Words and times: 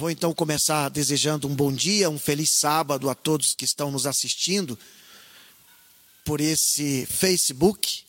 Vou 0.00 0.10
então 0.10 0.32
começar 0.32 0.88
desejando 0.88 1.46
um 1.46 1.54
bom 1.54 1.70
dia, 1.70 2.08
um 2.08 2.18
feliz 2.18 2.50
sábado 2.52 3.10
a 3.10 3.14
todos 3.14 3.54
que 3.54 3.66
estão 3.66 3.90
nos 3.90 4.06
assistindo 4.06 4.78
por 6.24 6.40
esse 6.40 7.04
Facebook. 7.04 8.02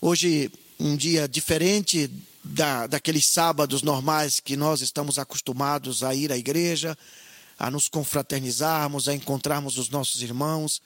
Hoje, 0.00 0.52
um 0.78 0.94
dia 0.94 1.26
diferente 1.26 2.08
da, 2.44 2.86
daqueles 2.86 3.26
sábados 3.26 3.82
normais 3.82 4.38
que 4.38 4.56
nós 4.56 4.80
estamos 4.82 5.18
acostumados 5.18 6.04
a 6.04 6.14
ir 6.14 6.30
à 6.30 6.38
igreja, 6.38 6.96
a 7.58 7.72
nos 7.72 7.88
confraternizarmos, 7.88 9.08
a 9.08 9.12
encontrarmos 9.12 9.78
os 9.78 9.88
nossos 9.88 10.22
irmãos, 10.22 10.80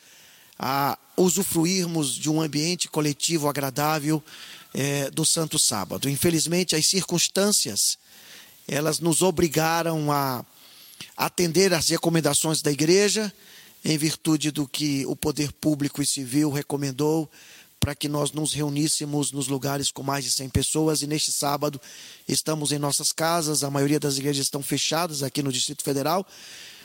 a 0.59 0.99
usufruirmos 1.19 2.15
de 2.15 2.31
um 2.31 2.41
ambiente 2.41 2.89
coletivo 2.89 3.47
agradável 3.47 4.25
é, 4.73 5.11
do 5.11 5.27
Santo 5.27 5.59
Sábado. 5.59 6.09
Infelizmente, 6.09 6.75
as 6.75 6.87
circunstâncias 6.87 7.99
elas 8.67 9.01
nos 9.01 9.23
obrigaram 9.23 10.11
a 10.13 10.45
atender 11.17 11.73
às 11.75 11.89
recomendações 11.89 12.63
da 12.63 12.71
igreja, 12.71 13.33
em 13.85 13.97
virtude 13.97 14.51
do 14.51 14.67
que 14.67 15.05
o 15.07 15.17
poder 15.17 15.53
público 15.53 16.03
e 16.03 16.07
civil 16.07 16.51
recomendou 16.51 17.31
para 17.81 17.95
que 17.95 18.09
nós 18.09 18.31
nos 18.33 18.53
reuníssemos 18.53 19.33
nos 19.33 19.49
lugares 19.49 19.91
com 19.91 20.03
mais 20.03 20.23
de 20.23 20.31
100 20.31 20.51
pessoas. 20.51 21.01
E 21.01 21.07
neste 21.07 21.33
sábado 21.33 21.81
estamos 22.29 22.73
em 22.73 22.79
nossas 22.79 23.11
casas, 23.11 23.65
a 23.65 23.71
maioria 23.71 23.99
das 23.99 24.19
igrejas 24.19 24.45
estão 24.45 24.63
fechadas 24.63 25.23
aqui 25.23 25.43
no 25.43 25.51
Distrito 25.51 25.83
Federal, 25.83 26.27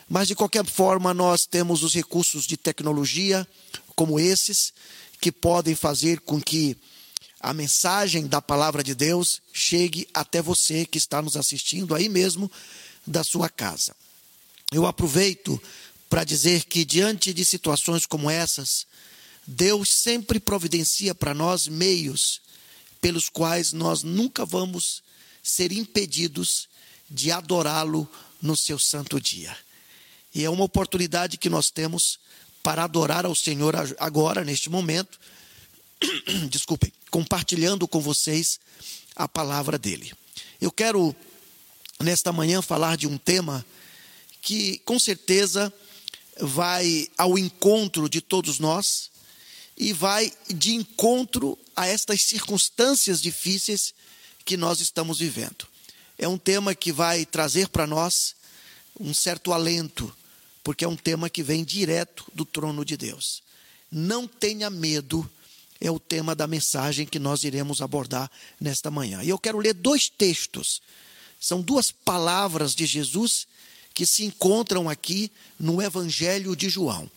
mas 0.07 0.27
de 0.29 0.35
qualquer 0.35 0.65
forma 0.65 1.13
nós 1.13 1.45
temos 1.45 1.83
os 1.83 1.93
recursos 1.93 2.47
de 2.47 2.55
tecnologia 2.55 3.45
como 3.93 4.19
esses 4.19 4.73
que 5.19 5.31
podem 5.31 5.75
fazer 5.75 6.21
com 6.21 6.41
que 6.41 6.77
a 7.39 7.53
mensagem 7.53 8.27
da 8.27 8.41
palavra 8.41 8.83
de 8.83 8.95
Deus 8.95 9.41
chegue 9.53 10.07
até 10.13 10.41
você 10.41 10.85
que 10.85 10.97
está 10.97 11.21
nos 11.21 11.37
assistindo 11.37 11.93
aí 11.93 12.09
mesmo 12.09 12.51
da 13.05 13.23
sua 13.23 13.49
casa. 13.49 13.95
Eu 14.71 14.85
aproveito 14.85 15.61
para 16.09 16.23
dizer 16.23 16.65
que 16.65 16.85
diante 16.85 17.33
de 17.33 17.43
situações 17.45 18.05
como 18.05 18.29
essas, 18.29 18.87
Deus 19.45 19.89
sempre 19.89 20.39
providencia 20.39 21.13
para 21.13 21.33
nós 21.33 21.67
meios 21.67 22.41
pelos 22.99 23.29
quais 23.29 23.73
nós 23.73 24.01
nunca 24.01 24.45
vamos 24.45 25.03
ser 25.43 25.71
impedidos 25.71 26.67
de 27.09 27.31
adorá-lo 27.31 28.09
no 28.41 28.57
seu 28.57 28.79
santo 28.79 29.21
dia. 29.21 29.55
E 30.33 30.43
é 30.43 30.49
uma 30.49 30.63
oportunidade 30.63 31.37
que 31.37 31.49
nós 31.49 31.69
temos 31.69 32.19
para 32.63 32.83
adorar 32.83 33.25
ao 33.25 33.35
Senhor 33.35 33.75
agora, 33.99 34.43
neste 34.43 34.69
momento, 34.69 35.19
desculpem, 36.49 36.91
compartilhando 37.09 37.87
com 37.87 37.99
vocês 37.99 38.59
a 39.15 39.27
palavra 39.27 39.77
dele. 39.77 40.11
Eu 40.59 40.71
quero, 40.71 41.15
nesta 41.99 42.31
manhã, 42.31 42.61
falar 42.61 42.97
de 42.97 43.07
um 43.07 43.17
tema 43.17 43.65
que, 44.41 44.79
com 44.79 44.99
certeza, 44.99 45.73
vai 46.39 47.07
ao 47.17 47.37
encontro 47.37 48.09
de 48.09 48.21
todos 48.21 48.59
nós 48.59 49.09
e 49.77 49.93
vai 49.93 50.31
de 50.47 50.73
encontro 50.73 51.57
a 51.75 51.87
estas 51.87 52.23
circunstâncias 52.23 53.21
difíceis 53.21 53.93
que 54.43 54.55
nós 54.55 54.79
estamos 54.79 55.19
vivendo. 55.19 55.67
É 56.17 56.27
um 56.27 56.37
tema 56.37 56.73
que 56.73 56.91
vai 56.91 57.25
trazer 57.25 57.67
para 57.67 57.85
nós 57.85 58.35
um 58.99 59.13
certo 59.13 59.51
alento, 59.51 60.15
porque 60.63 60.85
é 60.85 60.87
um 60.87 60.95
tema 60.95 61.29
que 61.29 61.43
vem 61.43 61.63
direto 61.63 62.25
do 62.33 62.45
trono 62.45 62.85
de 62.85 62.95
Deus. 62.95 63.43
Não 63.91 64.27
tenha 64.27 64.69
medo 64.69 65.29
é 65.85 65.91
o 65.91 65.99
tema 65.99 66.33
da 66.33 66.47
mensagem 66.47 67.05
que 67.05 67.19
nós 67.19 67.43
iremos 67.43 67.81
abordar 67.81 68.29
nesta 68.59 68.89
manhã. 68.89 69.21
E 69.23 69.29
eu 69.29 69.37
quero 69.37 69.59
ler 69.59 69.73
dois 69.73 70.09
textos. 70.09 70.81
São 71.39 71.61
duas 71.61 71.91
palavras 71.91 72.73
de 72.73 72.85
Jesus 72.85 73.47
que 73.93 74.05
se 74.05 74.25
encontram 74.25 74.89
aqui 74.89 75.31
no 75.59 75.81
Evangelho 75.81 76.55
de 76.55 76.69
João. 76.69 77.09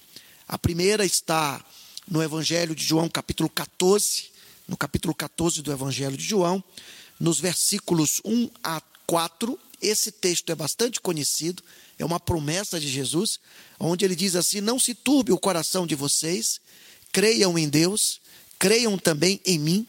A 0.47 0.59
primeira 0.59 1.05
está 1.05 1.65
no 2.07 2.23
Evangelho 2.23 2.75
de 2.75 2.85
João, 2.85 3.09
capítulo 3.09 3.49
14, 3.49 4.31
no 4.67 4.77
capítulo 4.77 5.15
14 5.15 5.63
do 5.63 5.73
Evangelho 5.73 6.17
de 6.17 6.25
João, 6.25 6.63
nos 7.19 7.41
versículos 7.41 8.21
1 8.25 8.51
a 8.63 8.83
4. 9.07 9.59
Esse 9.81 10.13
texto 10.13 10.51
é 10.51 10.55
bastante 10.55 11.01
conhecido, 11.01 11.63
é 11.99 12.05
uma 12.05 12.21
promessa 12.21 12.79
de 12.79 12.89
Jesus, 12.89 13.41
onde 13.79 14.05
ele 14.05 14.15
diz 14.15 14.37
assim: 14.37 14.61
Não 14.61 14.79
se 14.79 14.95
turbe 14.95 15.33
o 15.33 15.39
coração 15.39 15.87
de 15.87 15.95
vocês, 15.95 16.61
creiam 17.13 17.59
em 17.59 17.69
Deus, 17.69 18.21
Creiam 18.59 18.99
também 18.99 19.41
em 19.47 19.59
mim. 19.59 19.87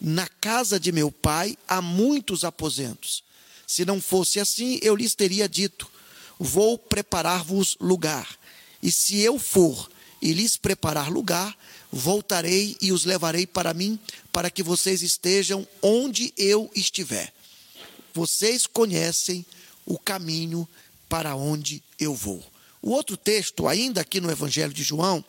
Na 0.00 0.26
casa 0.26 0.78
de 0.80 0.92
meu 0.92 1.10
pai 1.10 1.56
há 1.68 1.80
muitos 1.80 2.44
aposentos. 2.44 3.22
Se 3.66 3.84
não 3.84 4.00
fosse 4.00 4.40
assim, 4.40 4.78
eu 4.82 4.96
lhes 4.96 5.14
teria 5.14 5.48
dito: 5.48 5.90
Vou 6.38 6.78
preparar-vos 6.78 7.76
lugar. 7.80 8.28
E 8.82 8.90
se 8.90 9.18
eu 9.20 9.38
for 9.38 9.90
e 10.20 10.32
lhes 10.32 10.56
preparar 10.56 11.10
lugar, 11.10 11.56
voltarei 11.90 12.76
e 12.80 12.92
os 12.92 13.04
levarei 13.04 13.46
para 13.46 13.72
mim, 13.72 13.98
para 14.32 14.50
que 14.50 14.62
vocês 14.62 15.02
estejam 15.02 15.66
onde 15.82 16.32
eu 16.36 16.70
estiver. 16.74 17.32
Vocês 18.12 18.66
conhecem 18.66 19.44
o 19.86 19.98
caminho 19.98 20.68
para 21.08 21.34
onde 21.34 21.82
eu 21.98 22.14
vou. 22.14 22.44
O 22.82 22.90
outro 22.90 23.16
texto, 23.16 23.68
ainda 23.68 24.00
aqui 24.00 24.20
no 24.20 24.30
Evangelho 24.30 24.72
de 24.72 24.82
João, 24.82 25.24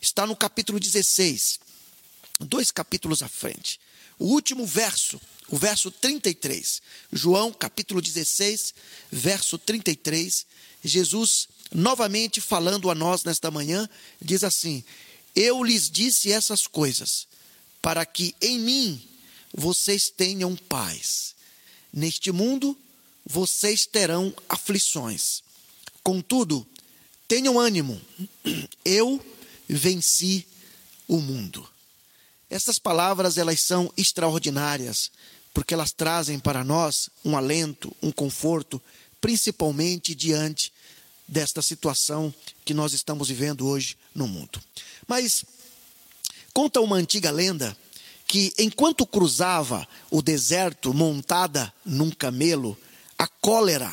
está 0.00 0.26
no 0.26 0.36
capítulo 0.36 0.80
16 0.80 1.65
dois 2.40 2.70
capítulos 2.70 3.22
à 3.22 3.28
frente. 3.28 3.80
O 4.18 4.26
último 4.26 4.66
verso, 4.66 5.20
o 5.48 5.56
verso 5.56 5.90
33. 5.90 6.82
João, 7.12 7.52
capítulo 7.52 8.00
16, 8.00 8.74
verso 9.10 9.58
33. 9.58 10.46
Jesus, 10.82 11.48
novamente 11.72 12.40
falando 12.40 12.90
a 12.90 12.94
nós 12.94 13.24
nesta 13.24 13.50
manhã, 13.50 13.88
diz 14.20 14.44
assim: 14.44 14.84
Eu 15.34 15.62
lhes 15.62 15.90
disse 15.90 16.32
essas 16.32 16.66
coisas, 16.66 17.26
para 17.82 18.04
que 18.06 18.34
em 18.40 18.58
mim 18.58 19.08
vocês 19.54 20.08
tenham 20.08 20.56
paz. 20.56 21.34
Neste 21.92 22.30
mundo 22.32 22.76
vocês 23.24 23.86
terão 23.86 24.34
aflições. 24.48 25.42
Contudo, 26.02 26.66
tenham 27.26 27.58
ânimo, 27.58 28.00
eu 28.84 29.24
venci 29.68 30.46
o 31.08 31.18
mundo. 31.18 31.68
Essas 32.48 32.78
palavras 32.78 33.38
elas 33.38 33.60
são 33.60 33.92
extraordinárias, 33.96 35.10
porque 35.52 35.74
elas 35.74 35.92
trazem 35.92 36.38
para 36.38 36.62
nós 36.62 37.10
um 37.24 37.36
alento, 37.36 37.94
um 38.02 38.12
conforto, 38.12 38.80
principalmente 39.20 40.14
diante 40.14 40.72
desta 41.26 41.60
situação 41.60 42.32
que 42.64 42.72
nós 42.72 42.92
estamos 42.92 43.28
vivendo 43.28 43.66
hoje 43.66 43.96
no 44.14 44.28
mundo. 44.28 44.60
Mas 45.08 45.44
conta 46.54 46.80
uma 46.80 46.96
antiga 46.96 47.30
lenda 47.30 47.76
que 48.28 48.52
enquanto 48.58 49.06
cruzava 49.06 49.86
o 50.10 50.22
deserto 50.22 50.92
montada 50.92 51.72
num 51.84 52.10
camelo, 52.10 52.78
a 53.18 53.26
cólera 53.26 53.92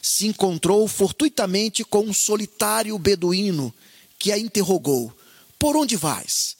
se 0.00 0.26
encontrou 0.26 0.86
fortuitamente 0.86 1.84
com 1.84 2.00
um 2.00 2.12
solitário 2.12 2.98
beduíno 2.98 3.74
que 4.18 4.32
a 4.32 4.38
interrogou: 4.38 5.12
Por 5.58 5.76
onde 5.76 5.96
vais? 5.96 6.56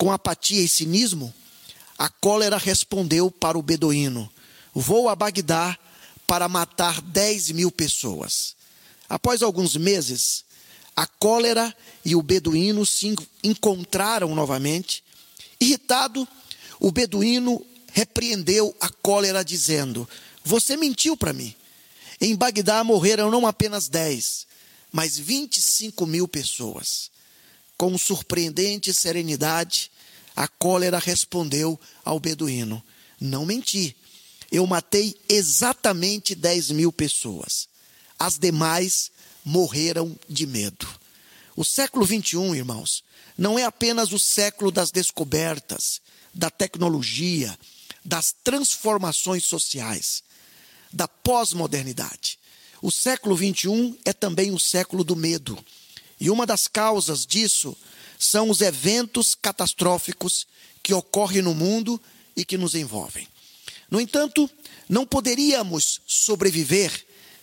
Com 0.00 0.10
apatia 0.10 0.62
e 0.62 0.66
cinismo, 0.66 1.30
a 1.98 2.08
cólera 2.08 2.56
respondeu 2.56 3.30
para 3.30 3.58
o 3.58 3.62
beduíno: 3.62 4.32
Vou 4.72 5.10
a 5.10 5.14
Bagdá 5.14 5.78
para 6.26 6.48
matar 6.48 7.02
10 7.02 7.50
mil 7.50 7.70
pessoas. 7.70 8.56
Após 9.10 9.42
alguns 9.42 9.76
meses, 9.76 10.42
a 10.96 11.06
cólera 11.06 11.76
e 12.02 12.16
o 12.16 12.22
beduíno 12.22 12.86
se 12.86 13.14
encontraram 13.44 14.34
novamente. 14.34 15.04
Irritado, 15.60 16.26
o 16.78 16.90
beduíno 16.90 17.62
repreendeu 17.92 18.74
a 18.80 18.88
cólera, 18.88 19.44
dizendo: 19.44 20.08
Você 20.42 20.78
mentiu 20.78 21.14
para 21.14 21.34
mim. 21.34 21.54
Em 22.18 22.34
Bagdá 22.34 22.82
morreram 22.82 23.30
não 23.30 23.46
apenas 23.46 23.86
10, 23.86 24.46
mas 24.90 25.18
25 25.18 26.06
mil 26.06 26.26
pessoas 26.26 27.09
com 27.80 27.96
surpreendente 27.96 28.92
serenidade, 28.92 29.90
a 30.36 30.46
cólera 30.46 30.98
respondeu 30.98 31.80
ao 32.04 32.20
beduíno: 32.20 32.84
Não 33.18 33.46
menti. 33.46 33.96
Eu 34.52 34.66
matei 34.66 35.16
exatamente 35.26 36.34
10 36.34 36.72
mil 36.72 36.92
pessoas. 36.92 37.70
As 38.18 38.38
demais 38.38 39.10
morreram 39.42 40.14
de 40.28 40.46
medo. 40.46 40.86
O 41.56 41.64
século 41.64 42.04
21, 42.04 42.54
irmãos, 42.54 43.02
não 43.38 43.58
é 43.58 43.64
apenas 43.64 44.12
o 44.12 44.18
século 44.18 44.70
das 44.70 44.90
descobertas, 44.90 46.02
da 46.34 46.50
tecnologia, 46.50 47.58
das 48.04 48.34
transformações 48.44 49.46
sociais, 49.46 50.22
da 50.92 51.08
pós-modernidade. 51.08 52.38
O 52.82 52.90
século 52.90 53.34
21 53.34 53.96
é 54.04 54.12
também 54.12 54.50
o 54.50 54.60
século 54.60 55.02
do 55.02 55.16
medo 55.16 55.58
e 56.20 56.30
uma 56.30 56.46
das 56.46 56.68
causas 56.68 57.24
disso 57.24 57.76
são 58.18 58.50
os 58.50 58.60
eventos 58.60 59.34
catastróficos 59.34 60.46
que 60.82 60.92
ocorrem 60.92 61.40
no 61.40 61.54
mundo 61.54 62.00
e 62.36 62.44
que 62.44 62.58
nos 62.58 62.74
envolvem. 62.74 63.26
No 63.90 64.00
entanto, 64.00 64.48
não 64.88 65.06
poderíamos 65.06 66.00
sobreviver 66.06 66.92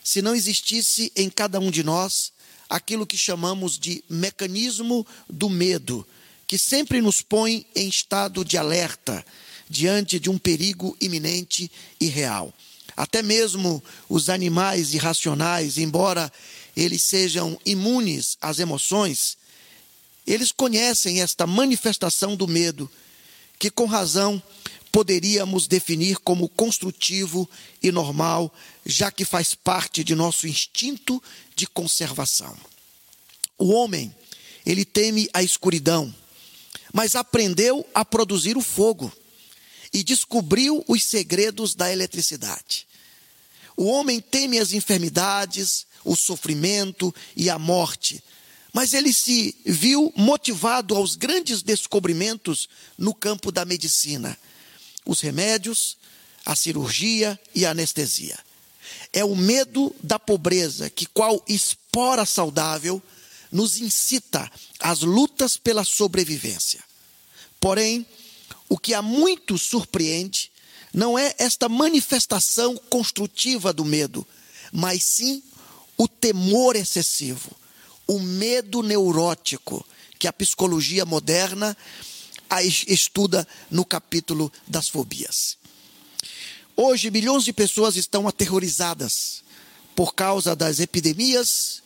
se 0.03 0.21
não 0.21 0.35
existisse 0.35 1.11
em 1.15 1.29
cada 1.29 1.59
um 1.59 1.71
de 1.71 1.83
nós 1.83 2.31
aquilo 2.69 3.07
que 3.07 3.17
chamamos 3.17 3.77
de 3.77 4.03
mecanismo 4.09 5.05
do 5.29 5.49
medo, 5.49 6.07
que 6.45 6.57
sempre 6.57 7.01
nos 7.01 7.21
põe 7.21 7.65
em 7.75 7.89
estado 7.89 8.45
de 8.45 8.57
alerta 8.57 9.25
diante 9.69 10.19
de 10.19 10.29
um 10.29 10.37
perigo 10.37 10.95
iminente 11.01 11.69
e 11.99 12.07
real. 12.07 12.53
Até 12.95 13.21
mesmo 13.21 13.83
os 14.09 14.29
animais 14.29 14.93
irracionais, 14.93 15.77
embora 15.77 16.31
eles 16.77 17.01
sejam 17.01 17.59
imunes 17.65 18.37
às 18.39 18.59
emoções, 18.59 19.35
eles 20.27 20.51
conhecem 20.51 21.21
esta 21.21 21.47
manifestação 21.47 22.35
do 22.35 22.47
medo, 22.47 22.89
que 23.57 23.71
com 23.71 23.85
razão 23.85 24.41
poderíamos 24.91 25.65
definir 25.65 26.17
como 26.17 26.47
construtivo 26.47 27.49
e 27.81 27.91
normal, 27.91 28.53
já 28.85 29.09
que 29.11 29.25
faz 29.25 29.55
parte 29.55 30.03
de 30.03 30.13
nosso 30.13 30.47
instinto 30.47 31.21
de 31.55 31.65
conservação. 31.65 32.55
O 33.57 33.69
homem, 33.69 34.13
ele 34.63 34.85
teme 34.85 35.27
a 35.33 35.41
escuridão, 35.41 36.13
mas 36.93 37.15
aprendeu 37.15 37.83
a 37.91 38.05
produzir 38.05 38.55
o 38.55 38.61
fogo 38.61 39.11
e 39.91 40.03
descobriu 40.03 40.85
os 40.87 41.03
segredos 41.03 41.73
da 41.73 41.91
eletricidade. 41.91 42.85
O 43.75 43.85
homem 43.85 44.19
teme 44.19 44.59
as 44.59 44.73
enfermidades, 44.73 45.86
o 46.03 46.15
sofrimento 46.15 47.13
e 47.35 47.49
a 47.49 47.59
morte, 47.59 48.23
mas 48.73 48.93
ele 48.93 49.11
se 49.11 49.55
viu 49.65 50.13
motivado 50.15 50.95
aos 50.95 51.15
grandes 51.15 51.61
descobrimentos 51.61 52.69
no 52.97 53.13
campo 53.13 53.51
da 53.51 53.65
medicina 53.65 54.37
os 55.07 55.21
remédios, 55.21 55.97
a 56.45 56.55
cirurgia 56.55 57.39
e 57.55 57.65
a 57.65 57.71
anestesia. 57.71 58.37
É 59.13 59.23
o 59.23 59.35
medo 59.35 59.95
da 60.03 60.19
pobreza 60.19 60.89
que, 60.89 61.05
qual 61.05 61.43
espora 61.47 62.25
saudável, 62.25 63.01
nos 63.51 63.77
incita 63.77 64.51
às 64.79 64.99
lutas 64.99 65.55
pela 65.55 65.83
sobrevivência. 65.83 66.83
Porém, 67.59 68.05
o 68.69 68.77
que 68.77 68.93
a 68.93 69.01
muito 69.01 69.57
surpreende 69.57 70.51
não 70.93 71.17
é 71.17 71.33
esta 71.37 71.69
manifestação 71.69 72.75
construtiva 72.89 73.71
do 73.71 73.85
medo, 73.85 74.27
mas 74.71 75.03
sim 75.03 75.41
o 75.97 76.07
temor 76.07 76.75
excessivo, 76.75 77.51
o 78.05 78.19
medo 78.19 78.83
neurótico 78.83 79.85
que 80.19 80.27
a 80.27 80.33
psicologia 80.33 81.05
moderna 81.05 81.75
estuda 82.87 83.47
no 83.69 83.83
capítulo 83.83 84.51
das 84.67 84.87
fobias. 84.87 85.57
Hoje, 86.75 87.09
milhões 87.09 87.43
de 87.43 87.51
pessoas 87.51 87.95
estão 87.95 88.27
aterrorizadas 88.27 89.43
por 89.95 90.13
causa 90.13 90.55
das 90.55 90.79
epidemias, 90.79 91.81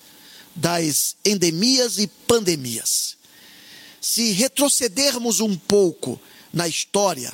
das 0.53 1.15
endemias 1.23 1.97
e 1.97 2.07
pandemias. 2.07 3.17
Se 4.01 4.31
retrocedermos 4.31 5.39
um 5.39 5.55
pouco 5.57 6.19
na 6.51 6.67
história, 6.67 7.31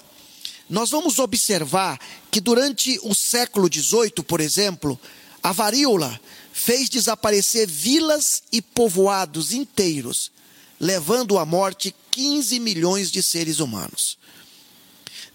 nós 0.69 0.91
vamos 0.91 1.17
observar 1.17 1.99
que 2.29 2.39
durante 2.39 2.99
o 3.01 3.15
século 3.15 3.67
XVIII, 3.73 4.23
por 4.27 4.39
exemplo, 4.39 4.99
a 5.41 5.51
varíola 5.51 6.19
fez 6.57 6.89
desaparecer 6.89 7.67
vilas 7.67 8.41
e 8.51 8.63
povoados 8.63 9.53
inteiros, 9.53 10.31
levando 10.79 11.37
à 11.37 11.45
morte 11.45 11.95
15 12.11 12.59
milhões 12.59 13.11
de 13.11 13.21
seres 13.21 13.59
humanos. 13.59 14.17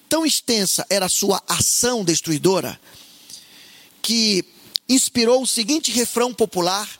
Tão 0.08 0.26
extensa 0.26 0.84
era 0.90 1.08
sua 1.08 1.40
ação 1.46 2.04
destruidora 2.04 2.78
que 4.02 4.44
inspirou 4.88 5.42
o 5.42 5.46
seguinte 5.46 5.92
refrão 5.92 6.34
popular 6.34 6.90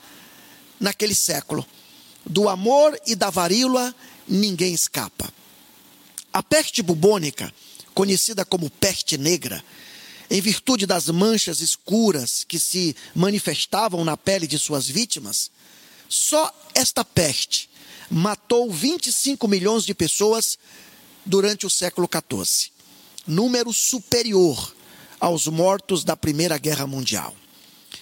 naquele 0.79 1.17
século: 1.17 1.67
Do 2.25 2.49
amor 2.49 2.97
e 3.05 3.17
da 3.17 3.29
varíola 3.29 3.93
ninguém 4.29 4.73
escapa. 4.73 5.35
A 6.33 6.45
peste 6.45 6.81
bubônica, 6.81 7.53
conhecida 7.93 8.45
como 8.45 8.71
peste 8.71 9.19
negra, 9.19 9.63
em 10.33 10.41
virtude 10.41 10.87
das 10.87 11.09
manchas 11.09 11.61
escuras 11.61 12.43
que 12.43 12.59
se 12.59 12.97
manifestavam 13.15 14.03
na 14.03 14.17
pele 14.17 14.47
de 14.47 14.59
suas 14.59 14.89
vítimas, 14.89 15.51
só 16.09 16.51
esta 16.75 17.05
peste 17.05 17.69
matou 18.11 18.73
25 18.73 19.47
milhões 19.47 19.85
de 19.85 19.93
pessoas 19.93 20.59
durante 21.23 21.67
o 21.67 21.71
século 21.71 22.09
XIV, 22.11 22.71
número 23.27 23.75
superior 23.75 24.75
aos 25.21 25.49
mortos 25.49 26.03
da 26.03 26.17
Primeira 26.17 26.57
Guerra 26.57 26.87
Mundial. 26.87 27.37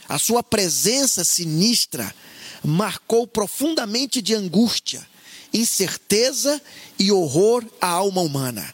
A 0.09 0.17
sua 0.17 0.41
presença 0.41 1.25
sinistra 1.25 2.15
marcou 2.63 3.27
profundamente 3.27 4.23
de 4.23 4.37
angústia, 4.37 5.05
incerteza 5.53 6.63
e 6.97 7.11
horror 7.11 7.67
a 7.81 7.89
alma 7.89 8.21
humana. 8.21 8.73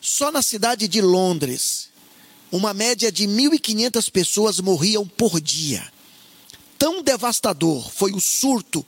Só 0.00 0.30
na 0.30 0.42
cidade 0.42 0.86
de 0.86 1.00
Londres, 1.00 1.88
uma 2.56 2.74
média 2.74 3.12
de 3.12 3.26
1.500 3.26 4.10
pessoas 4.10 4.60
morriam 4.60 5.06
por 5.06 5.40
dia. 5.40 5.86
Tão 6.78 7.02
devastador 7.02 7.90
foi 7.90 8.12
o 8.12 8.20
surto 8.20 8.84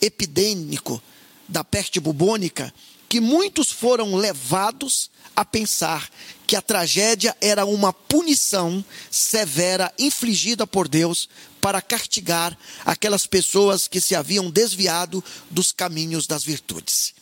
epidêmico 0.00 1.02
da 1.48 1.64
peste 1.64 2.00
bubônica 2.00 2.72
que 3.08 3.20
muitos 3.20 3.70
foram 3.70 4.16
levados 4.16 5.10
a 5.34 5.44
pensar 5.44 6.08
que 6.46 6.56
a 6.56 6.62
tragédia 6.62 7.36
era 7.40 7.64
uma 7.64 7.92
punição 7.92 8.84
severa 9.10 9.92
infligida 9.98 10.66
por 10.66 10.88
Deus 10.88 11.28
para 11.60 11.82
castigar 11.82 12.56
aquelas 12.84 13.26
pessoas 13.26 13.86
que 13.86 14.00
se 14.00 14.14
haviam 14.14 14.50
desviado 14.50 15.22
dos 15.50 15.72
caminhos 15.72 16.26
das 16.26 16.42
virtudes. 16.42 17.14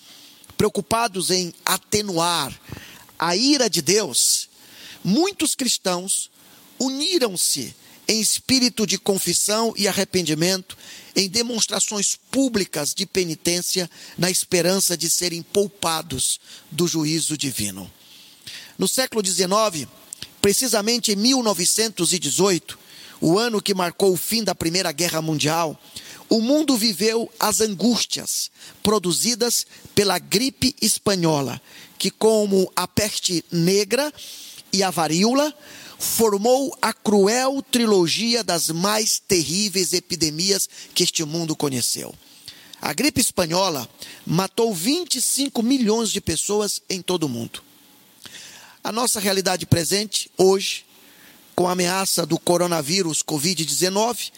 Preocupados 0.56 1.30
em 1.30 1.52
atenuar 1.64 2.58
a 3.18 3.36
ira 3.36 3.68
de 3.68 3.82
Deus, 3.82 4.48
muitos 5.04 5.54
cristãos 5.54 6.30
uniram-se 6.78 7.74
em 8.08 8.20
espírito 8.20 8.86
de 8.86 8.98
confissão 8.98 9.72
e 9.76 9.88
arrependimento, 9.88 10.76
em 11.16 11.28
demonstrações 11.28 12.18
públicas 12.30 12.92
de 12.92 13.06
penitência, 13.06 13.90
na 14.18 14.30
esperança 14.30 14.96
de 14.96 15.08
serem 15.08 15.42
poupados 15.42 16.40
do 16.70 16.86
juízo 16.86 17.36
divino. 17.36 17.90
No 18.76 18.88
século 18.88 19.24
XIX, 19.24 19.88
precisamente 20.42 21.12
em 21.12 21.16
1918, 21.16 22.78
o 23.20 23.38
ano 23.38 23.62
que 23.62 23.72
marcou 23.72 24.12
o 24.12 24.16
fim 24.16 24.42
da 24.42 24.54
Primeira 24.54 24.92
Guerra 24.92 25.22
Mundial, 25.22 25.80
o 26.28 26.40
mundo 26.40 26.76
viveu 26.76 27.30
as 27.38 27.60
angústias 27.60 28.50
produzidas 28.82 29.66
pela 29.94 30.18
gripe 30.18 30.74
espanhola, 30.82 31.60
que, 31.96 32.10
como 32.10 32.70
a 32.74 32.88
peste 32.88 33.44
negra 33.50 34.12
e 34.74 34.82
a 34.82 34.90
varíola, 34.90 35.54
formou 36.00 36.76
a 36.82 36.92
cruel 36.92 37.62
trilogia 37.70 38.42
das 38.42 38.70
mais 38.70 39.20
terríveis 39.20 39.92
epidemias 39.92 40.68
que 40.92 41.04
este 41.04 41.24
mundo 41.24 41.54
conheceu. 41.54 42.12
A 42.82 42.92
gripe 42.92 43.20
espanhola 43.20 43.88
matou 44.26 44.74
25 44.74 45.62
milhões 45.62 46.10
de 46.10 46.20
pessoas 46.20 46.80
em 46.90 47.00
todo 47.00 47.22
o 47.22 47.28
mundo. 47.28 47.62
A 48.82 48.90
nossa 48.90 49.20
realidade 49.20 49.64
presente, 49.64 50.28
hoje, 50.36 50.84
com 51.54 51.68
a 51.68 51.72
ameaça 51.72 52.26
do 52.26 52.36
coronavírus 52.36 53.22
Covid-19, 53.22 54.32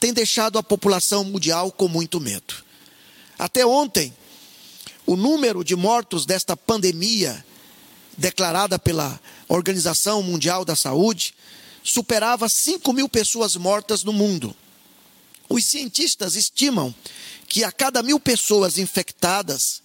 tem 0.00 0.14
deixado 0.14 0.58
a 0.58 0.62
população 0.62 1.22
mundial 1.22 1.70
com 1.70 1.86
muito 1.86 2.18
medo. 2.18 2.54
Até 3.38 3.66
ontem, 3.66 4.10
o 5.04 5.16
número 5.16 5.62
de 5.62 5.76
mortos 5.76 6.24
desta 6.24 6.56
pandemia 6.56 7.44
declarada 8.16 8.78
pela 8.78 9.20
Organização 9.52 10.22
Mundial 10.22 10.64
da 10.64 10.74
Saúde, 10.74 11.34
superava 11.84 12.48
5 12.48 12.90
mil 12.90 13.06
pessoas 13.06 13.54
mortas 13.54 14.02
no 14.02 14.10
mundo. 14.10 14.56
Os 15.46 15.66
cientistas 15.66 16.36
estimam 16.36 16.94
que 17.46 17.62
a 17.62 17.70
cada 17.70 18.02
mil 18.02 18.18
pessoas 18.18 18.78
infectadas, 18.78 19.82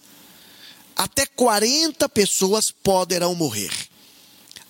até 0.96 1.26
40 1.26 2.08
pessoas 2.08 2.70
poderão 2.70 3.34
morrer. 3.34 3.70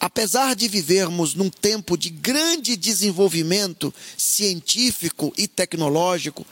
Apesar 0.00 0.56
de 0.56 0.66
vivermos 0.66 1.32
num 1.32 1.48
tempo 1.48 1.96
de 1.96 2.10
grande 2.10 2.76
desenvolvimento 2.76 3.94
científico 4.16 5.32
e 5.38 5.46
tecnológico, 5.46 6.44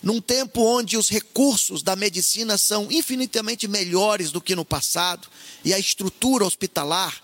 num 0.00 0.20
tempo 0.20 0.62
onde 0.62 0.96
os 0.96 1.08
recursos 1.08 1.82
da 1.82 1.96
medicina 1.96 2.56
são 2.56 2.86
infinitamente 2.88 3.66
melhores 3.66 4.30
do 4.30 4.40
que 4.40 4.54
no 4.54 4.64
passado 4.64 5.26
e 5.64 5.74
a 5.74 5.78
estrutura 5.78 6.44
hospitalar, 6.44 7.20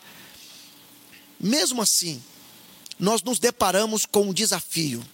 mesmo 1.45 1.83
assim, 1.83 2.23
nós 2.99 3.23
nos 3.23 3.39
deparamos 3.39 4.07
com 4.07 4.31
um 4.31 4.33
desafio, 4.33 5.05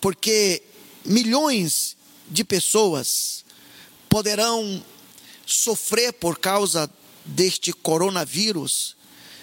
porque 0.00 0.64
milhões 1.04 1.96
de 2.28 2.42
pessoas 2.42 3.44
poderão 4.08 4.84
sofrer 5.46 6.12
por 6.12 6.40
causa 6.40 6.90
deste 7.24 7.72
coronavírus 7.72 8.96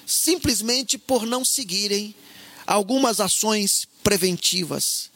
simplesmente 0.06 0.98
por 0.98 1.26
não 1.26 1.46
seguirem 1.46 2.14
algumas 2.66 3.22
ações 3.22 3.88
preventivas, 4.04 5.10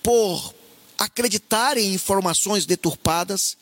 por 0.00 0.54
acreditar 0.96 1.76
em 1.76 1.94
informações 1.94 2.64
deturpadas 2.64 3.56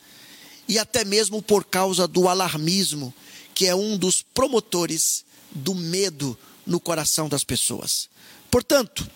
e 0.67 0.77
até 0.77 1.03
mesmo 1.03 1.41
por 1.41 1.65
causa 1.65 2.07
do 2.07 2.27
alarmismo, 2.27 3.11
que 3.55 3.65
é 3.65 3.73
um 3.73 3.97
dos 3.97 4.21
promotores 4.21 5.25
do 5.51 5.73
medo 5.73 6.37
no 6.67 6.79
coração 6.79 7.29
das 7.29 7.43
pessoas. 7.43 8.09
Portanto, 8.51 9.09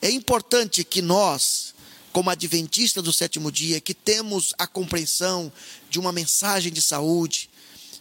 é 0.00 0.10
importante 0.10 0.84
que 0.84 1.02
nós, 1.02 1.74
como 2.12 2.30
adventistas 2.30 3.02
do 3.02 3.12
sétimo 3.12 3.50
dia, 3.50 3.80
que 3.80 3.94
temos 3.94 4.54
a 4.58 4.66
compreensão 4.66 5.50
de 5.90 5.98
uma 5.98 6.12
mensagem 6.12 6.70
de 6.70 6.82
saúde, 6.82 7.50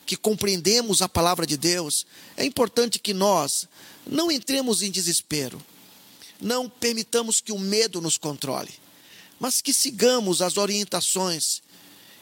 que 0.05 0.15
compreendemos 0.15 1.01
a 1.01 1.09
palavra 1.09 1.45
de 1.45 1.57
Deus, 1.57 2.05
é 2.35 2.45
importante 2.45 2.99
que 2.99 3.13
nós 3.13 3.67
não 4.05 4.29
entremos 4.29 4.81
em 4.81 4.91
desespero, 4.91 5.61
não 6.39 6.69
permitamos 6.69 7.41
que 7.41 7.51
o 7.51 7.59
medo 7.59 7.99
nos 7.99 8.17
controle, 8.17 8.73
mas 9.39 9.61
que 9.61 9.73
sigamos 9.73 10.41
as 10.41 10.57
orientações 10.57 11.61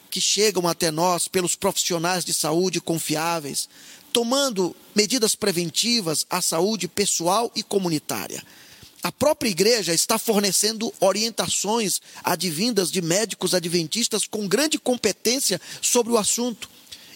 que 0.10 0.22
chegam 0.22 0.68
até 0.68 0.92
nós 0.92 1.28
pelos 1.28 1.56
profissionais 1.56 2.24
de 2.24 2.34
saúde 2.34 2.80
confiáveis, 2.80 3.68
tomando 4.16 4.74
medidas 4.96 5.36
preventivas 5.36 6.26
à 6.30 6.42
saúde 6.42 6.88
pessoal 6.88 7.52
e 7.54 7.62
comunitária. 7.62 8.42
A 9.04 9.12
própria 9.12 9.50
igreja 9.50 9.94
está 9.94 10.18
fornecendo 10.18 10.94
orientações 11.02 12.00
advindas 12.24 12.90
de 12.90 13.02
médicos 13.02 13.54
adventistas 13.54 14.26
com 14.26 14.48
grande 14.48 14.80
competência 14.80 15.60
sobre 15.82 16.14
o 16.14 16.18
assunto. 16.18 16.70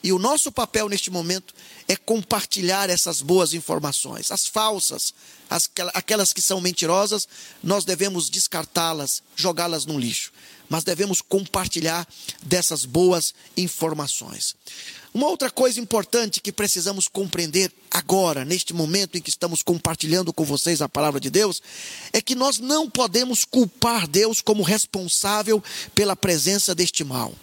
E 0.04 0.12
o 0.14 0.20
nosso 0.20 0.52
papel 0.52 0.88
neste 0.88 1.12
momento 1.12 1.54
é 1.88 1.96
compartilhar 1.96 2.90
essas 2.90 3.22
boas 3.22 3.54
informações. 3.54 4.32
As 4.32 4.48
falsas, 4.48 5.14
as, 5.50 5.70
aquelas 5.94 6.32
que 6.32 6.42
são 6.42 6.62
mentirosas, 6.62 7.28
nós 7.62 7.84
devemos 7.84 8.30
descartá-las, 8.30 9.22
jogá-las 9.36 9.86
no 9.86 10.00
lixo. 10.00 10.32
Mas 10.70 10.84
devemos 10.84 11.22
compartilhar 11.22 12.08
dessas 12.44 12.86
boas 12.86 13.34
informações. 13.58 14.56
Uma 15.12 15.28
outra 15.28 15.50
coisa 15.50 15.80
importante 15.80 16.40
que 16.40 16.52
precisamos 16.52 17.08
compreender 17.08 17.72
agora, 17.90 18.46
neste 18.46 18.74
momento 18.74 19.18
em 19.18 19.22
que 19.22 19.32
estamos 19.32 19.64
compartilhando 19.64 20.32
com 20.32 20.46
vocês 20.46 20.84
a 20.84 20.88
palavra 20.88 21.20
de 21.20 21.32
Deus, 21.32 21.62
é 22.14 22.22
que 22.22 22.36
nós 22.36 22.60
não 22.60 22.88
podemos 22.88 23.44
culpar 23.44 24.08
Deus 24.08 24.40
como 24.40 24.62
responsável 24.62 25.64
pela 25.96 26.16
presença 26.16 26.76
deste 26.76 27.04
mal. 27.04 27.34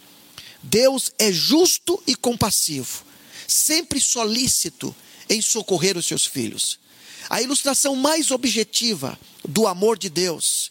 Deus 0.62 1.12
é 1.18 1.32
justo 1.32 2.02
e 2.06 2.14
compassivo, 2.14 3.04
sempre 3.46 4.00
solícito 4.00 4.94
em 5.28 5.40
socorrer 5.40 5.96
os 5.96 6.06
seus 6.06 6.24
filhos. 6.24 6.78
A 7.28 7.42
ilustração 7.42 7.96
mais 7.96 8.30
objetiva 8.30 9.18
do 9.46 9.66
amor 9.66 9.98
de 9.98 10.08
Deus 10.08 10.70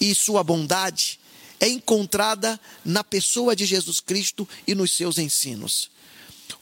e 0.00 0.14
sua 0.14 0.42
bondade 0.42 1.20
é 1.60 1.68
encontrada 1.68 2.58
na 2.84 3.04
pessoa 3.04 3.54
de 3.54 3.64
Jesus 3.64 4.00
Cristo 4.00 4.48
e 4.66 4.74
nos 4.74 4.92
seus 4.92 5.18
ensinos 5.18 5.92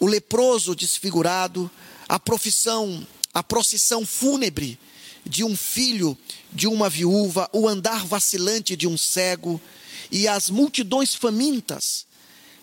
o 0.00 0.06
leproso 0.06 0.74
desfigurado, 0.74 1.70
a 2.08 2.18
profissão, 2.18 3.06
a 3.32 3.42
procissão 3.42 4.04
fúnebre 4.04 4.78
de 5.24 5.44
um 5.44 5.54
filho 5.54 6.16
de 6.50 6.66
uma 6.66 6.88
viúva, 6.88 7.48
o 7.52 7.68
andar 7.68 8.06
vacilante 8.06 8.74
de 8.74 8.88
um 8.88 8.96
cego 8.96 9.60
e 10.10 10.26
as 10.26 10.48
multidões 10.48 11.14
famintas 11.14 12.06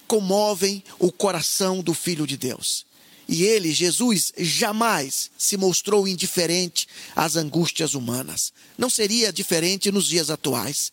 comovem 0.08 0.84
o 0.98 1.12
coração 1.12 1.82
do 1.82 1.94
filho 1.94 2.26
de 2.26 2.38
Deus. 2.38 2.86
E 3.28 3.44
ele, 3.44 3.74
Jesus, 3.74 4.32
jamais 4.38 5.30
se 5.38 5.58
mostrou 5.58 6.08
indiferente 6.08 6.88
às 7.16 7.36
angústias 7.36 7.94
humanas. 7.94 8.54
Não 8.78 8.90
seria 8.90 9.34
diferente 9.34 9.92
nos 9.92 10.08
dias 10.08 10.30
atuais 10.30 10.92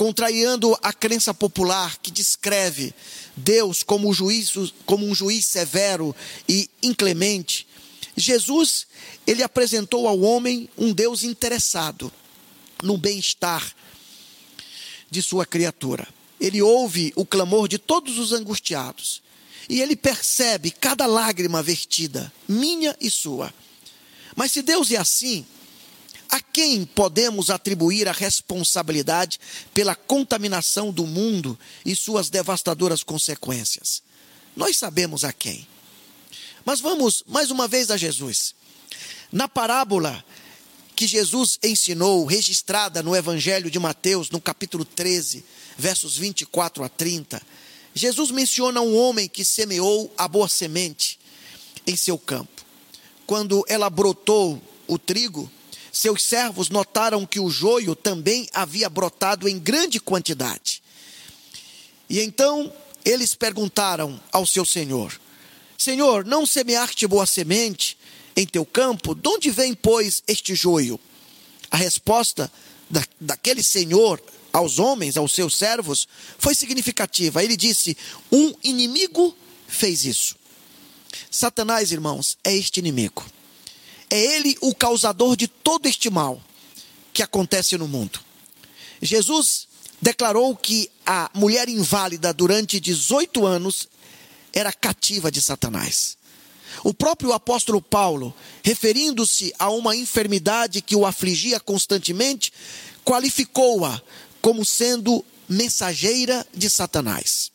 contrariando 0.00 0.74
a 0.82 0.94
crença 0.94 1.34
popular 1.34 1.98
que 1.98 2.10
descreve 2.10 2.94
Deus 3.36 3.82
como, 3.82 4.10
juízo, 4.14 4.72
como 4.86 5.06
um 5.06 5.14
juiz 5.14 5.44
severo 5.44 6.16
e 6.48 6.70
inclemente, 6.82 7.66
Jesus, 8.16 8.86
ele 9.26 9.42
apresentou 9.42 10.08
ao 10.08 10.18
homem 10.20 10.70
um 10.78 10.90
Deus 10.90 11.22
interessado 11.22 12.10
no 12.82 12.96
bem-estar 12.96 13.74
de 15.10 15.20
sua 15.20 15.44
criatura. 15.44 16.08
Ele 16.40 16.62
ouve 16.62 17.12
o 17.14 17.26
clamor 17.26 17.68
de 17.68 17.78
todos 17.78 18.18
os 18.18 18.32
angustiados 18.32 19.22
e 19.68 19.80
ele 19.80 19.94
percebe 19.94 20.70
cada 20.70 21.06
lágrima 21.06 21.62
vertida, 21.62 22.32
minha 22.48 22.96
e 23.00 23.10
sua. 23.10 23.52
Mas 24.34 24.52
se 24.52 24.62
Deus 24.62 24.90
é 24.90 24.96
assim, 24.96 25.46
a 26.30 26.40
quem 26.40 26.84
podemos 26.84 27.50
atribuir 27.50 28.08
a 28.08 28.12
responsabilidade 28.12 29.38
pela 29.74 29.94
contaminação 29.94 30.90
do 30.90 31.06
mundo 31.06 31.58
e 31.84 31.94
suas 31.94 32.30
devastadoras 32.30 33.02
consequências? 33.02 34.02
Nós 34.56 34.76
sabemos 34.76 35.24
a 35.24 35.32
quem. 35.32 35.66
Mas 36.64 36.80
vamos 36.80 37.22
mais 37.26 37.50
uma 37.50 37.68
vez 37.68 37.90
a 37.90 37.96
Jesus. 37.96 38.54
Na 39.32 39.48
parábola 39.48 40.24
que 41.00 41.06
Jesus 41.06 41.58
ensinou, 41.62 42.26
registrada 42.26 43.02
no 43.02 43.16
Evangelho 43.16 43.70
de 43.70 43.78
Mateus, 43.78 44.28
no 44.28 44.38
capítulo 44.38 44.84
13, 44.84 45.42
versos 45.78 46.18
24 46.18 46.84
a 46.84 46.90
30, 46.90 47.40
Jesus 47.94 48.30
menciona 48.30 48.82
um 48.82 48.94
homem 48.94 49.26
que 49.26 49.42
semeou 49.42 50.12
a 50.18 50.28
boa 50.28 50.46
semente 50.46 51.18
em 51.86 51.96
seu 51.96 52.18
campo. 52.18 52.62
Quando 53.26 53.64
ela 53.66 53.88
brotou 53.88 54.60
o 54.86 54.98
trigo, 54.98 55.50
seus 55.90 56.22
servos 56.22 56.68
notaram 56.68 57.24
que 57.24 57.40
o 57.40 57.48
joio 57.48 57.96
também 57.96 58.46
havia 58.52 58.90
brotado 58.90 59.48
em 59.48 59.58
grande 59.58 59.98
quantidade. 59.98 60.82
E 62.10 62.20
então 62.20 62.70
eles 63.06 63.34
perguntaram 63.34 64.20
ao 64.30 64.44
seu 64.44 64.66
senhor: 64.66 65.18
Senhor, 65.78 66.26
não 66.26 66.44
semeaste 66.44 67.06
boa 67.06 67.24
semente 67.24 67.96
em 68.40 68.46
teu 68.46 68.64
campo? 68.64 69.14
De 69.14 69.28
onde 69.28 69.50
vem, 69.50 69.74
pois, 69.74 70.22
este 70.26 70.54
joio? 70.54 70.98
A 71.70 71.76
resposta 71.76 72.50
da, 72.88 73.04
daquele 73.20 73.62
senhor 73.62 74.20
aos 74.52 74.78
homens, 74.78 75.16
aos 75.16 75.32
seus 75.32 75.56
servos, 75.56 76.08
foi 76.38 76.54
significativa. 76.54 77.42
Ele 77.42 77.56
disse: 77.56 77.96
Um 78.32 78.52
inimigo 78.62 79.36
fez 79.68 80.04
isso. 80.04 80.36
Satanás, 81.30 81.92
irmãos, 81.92 82.36
é 82.42 82.54
este 82.54 82.80
inimigo. 82.80 83.24
É 84.08 84.18
ele 84.18 84.56
o 84.60 84.74
causador 84.74 85.36
de 85.36 85.46
todo 85.46 85.86
este 85.86 86.10
mal 86.10 86.42
que 87.12 87.22
acontece 87.22 87.76
no 87.76 87.86
mundo. 87.86 88.20
Jesus 89.00 89.68
declarou 90.00 90.56
que 90.56 90.90
a 91.06 91.30
mulher 91.34 91.68
inválida 91.68 92.32
durante 92.32 92.80
18 92.80 93.46
anos 93.46 93.88
era 94.52 94.72
cativa 94.72 95.30
de 95.30 95.40
Satanás. 95.40 96.16
O 96.84 96.94
próprio 96.94 97.32
apóstolo 97.32 97.80
Paulo, 97.82 98.34
referindo-se 98.62 99.52
a 99.58 99.70
uma 99.70 99.94
enfermidade 99.96 100.80
que 100.80 100.96
o 100.96 101.04
afligia 101.04 101.60
constantemente, 101.60 102.52
qualificou-a 103.04 104.00
como 104.40 104.64
sendo 104.64 105.24
mensageira 105.48 106.46
de 106.54 106.70
Satanás. 106.70 107.50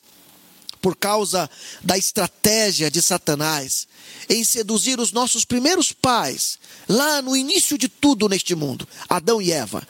Por 0.82 0.96
causa 0.96 1.50
da 1.82 1.98
estratégia 1.98 2.92
de 2.92 3.02
Satanás 3.02 3.88
em 4.30 4.44
seduzir 4.44 5.00
os 5.00 5.12
nossos 5.12 5.44
primeiros 5.44 5.92
pais, 5.92 6.60
lá 6.88 7.22
no 7.22 7.36
início 7.36 7.78
de 7.78 7.88
tudo 7.88 8.30
neste 8.30 8.54
mundo, 8.54 8.88
Adão 9.10 9.42
e 9.42 9.52
Eva. 9.52 9.88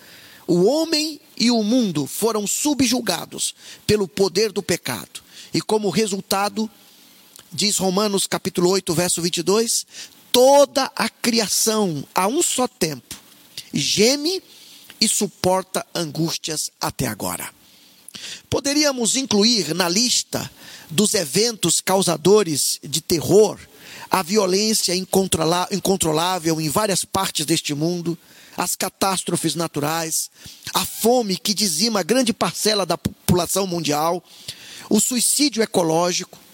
O 0.48 0.65
homem 0.65 1.20
e 1.38 1.50
o 1.50 1.63
mundo 1.63 2.05
foram 2.05 2.46
subjugados 2.46 3.55
pelo 3.86 4.08
poder 4.08 4.51
do 4.51 4.62
pecado. 4.62 5.24
E 5.53 5.62
como 5.62 5.89
resultado, 5.89 6.70
diz 7.56 7.78
Romanos 7.78 8.28
capítulo 8.28 8.70
8, 8.72 8.94
verso 8.94 9.22
22, 9.22 9.88
toda 10.32 10.92
a 10.94 11.08
criação 11.08 12.04
a 12.14 12.28
um 12.28 12.44
só 12.44 12.68
tempo 12.68 13.16
geme 13.74 14.44
e 15.00 15.08
suporta 15.08 15.86
angústias 15.96 16.70
até 16.80 17.08
agora. 17.08 17.50
Poderíamos 18.50 19.16
incluir 19.16 19.74
na 19.74 19.88
lista 19.88 20.50
dos 20.90 21.14
eventos 21.14 21.82
causadores 21.82 22.80
de 22.84 23.02
terror 23.02 23.58
a 24.10 24.22
violência 24.22 24.94
incontrolável 24.96 26.62
em 26.62 26.70
várias 26.70 27.04
partes 27.04 27.46
deste 27.46 27.74
mundo, 27.74 28.18
as 28.56 28.76
catástrofes 28.76 29.56
naturais, 29.56 30.30
a 30.74 30.86
fome 30.86 31.38
que 31.38 31.54
dizima 31.54 32.04
grande 32.04 32.32
parcela 32.34 32.86
da 32.86 32.98
população 32.98 33.68
mundial, 33.68 34.24
o 34.90 35.00
suicídio 35.00 35.64
ecológico 35.64 36.45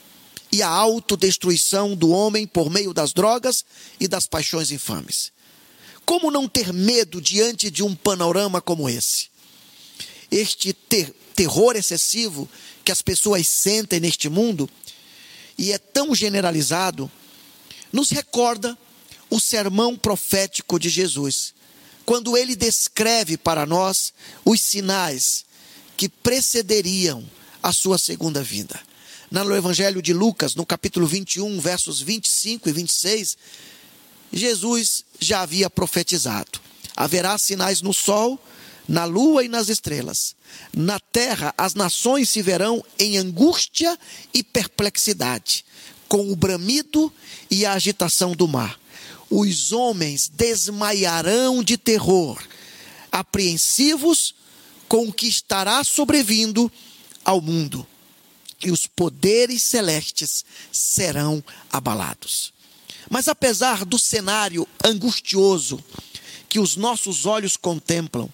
e 0.51 0.61
a 0.61 0.67
autodestruição 0.67 1.95
do 1.95 2.09
homem 2.09 2.45
por 2.45 2.69
meio 2.69 2.93
das 2.93 3.13
drogas 3.13 3.63
e 3.99 4.07
das 4.07 4.27
paixões 4.27 4.71
infames. 4.71 5.31
Como 6.05 6.29
não 6.29 6.47
ter 6.47 6.73
medo 6.73 7.21
diante 7.21 7.71
de 7.71 7.83
um 7.83 7.95
panorama 7.95 8.61
como 8.61 8.89
esse? 8.89 9.29
Este 10.29 10.73
ter 10.73 11.13
terror 11.35 11.75
excessivo 11.75 12.49
que 12.83 12.91
as 12.91 13.01
pessoas 13.01 13.47
sentem 13.47 13.99
neste 13.99 14.27
mundo 14.27 14.69
e 15.57 15.71
é 15.71 15.77
tão 15.77 16.13
generalizado 16.13 17.09
nos 17.91 18.09
recorda 18.09 18.77
o 19.29 19.39
sermão 19.39 19.95
profético 19.95 20.79
de 20.79 20.89
Jesus 20.89 21.53
quando 22.05 22.35
ele 22.35 22.55
descreve 22.55 23.37
para 23.37 23.65
nós 23.65 24.13
os 24.43 24.59
sinais 24.59 25.45
que 25.95 26.09
precederiam 26.09 27.23
a 27.61 27.71
sua 27.71 27.97
segunda 27.97 28.41
vinda. 28.41 28.79
No 29.31 29.55
Evangelho 29.55 30.01
de 30.01 30.11
Lucas, 30.11 30.55
no 30.55 30.65
capítulo 30.65 31.07
21, 31.07 31.57
versos 31.61 32.01
25 32.01 32.67
e 32.67 32.71
26, 32.73 33.37
Jesus 34.33 35.05
já 35.21 35.39
havia 35.39 35.69
profetizado: 35.69 36.59
haverá 36.97 37.37
sinais 37.37 37.81
no 37.81 37.93
sol, 37.93 38.37
na 38.85 39.05
lua 39.05 39.45
e 39.45 39.47
nas 39.47 39.69
estrelas. 39.69 40.35
Na 40.75 40.99
terra, 40.99 41.53
as 41.57 41.75
nações 41.75 42.27
se 42.29 42.41
verão 42.41 42.83
em 42.99 43.17
angústia 43.17 43.97
e 44.33 44.43
perplexidade, 44.43 45.63
com 46.09 46.29
o 46.29 46.35
bramido 46.35 47.11
e 47.49 47.65
a 47.65 47.71
agitação 47.71 48.33
do 48.33 48.49
mar. 48.49 48.77
Os 49.29 49.71
homens 49.71 50.27
desmaiarão 50.27 51.63
de 51.63 51.77
terror, 51.77 52.37
apreensivos 53.09 54.35
com 54.89 55.07
o 55.07 55.13
que 55.13 55.27
estará 55.27 55.85
sobrevindo 55.85 56.69
ao 57.23 57.39
mundo, 57.39 57.87
e 58.63 58.71
os 58.71 58.87
poderes 58.87 59.63
celestes 59.63 60.45
serão 60.71 61.43
abalados. 61.71 62.53
Mas 63.09 63.27
apesar 63.27 63.83
do 63.85 63.99
cenário 63.99 64.67
angustioso 64.83 65.83
que 66.47 66.59
os 66.59 66.75
nossos 66.75 67.25
olhos 67.25 67.57
contemplam, 67.57 68.29